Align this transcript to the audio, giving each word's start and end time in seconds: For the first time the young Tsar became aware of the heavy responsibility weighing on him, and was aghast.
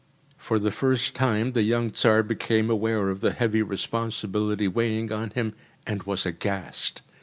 For 0.35 0.57
the 0.57 0.71
first 0.71 1.13
time 1.13 1.51
the 1.51 1.61
young 1.61 1.91
Tsar 1.91 2.23
became 2.23 2.71
aware 2.71 3.09
of 3.09 3.21
the 3.21 3.33
heavy 3.33 3.61
responsibility 3.61 4.67
weighing 4.67 5.11
on 5.11 5.29
him, 5.29 5.53
and 5.85 6.01
was 6.01 6.25
aghast. 6.25 7.03